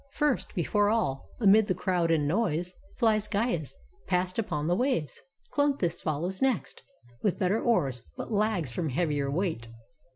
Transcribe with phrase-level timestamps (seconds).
[0.13, 1.29] First, before all.
[1.39, 3.75] Amid the crowd and noise, flies Gyas
[4.07, 5.21] past Upon the waves.
[5.51, 6.81] Cloanthus follows next.
[7.21, 9.67] With better oars, but lags from heavier weight.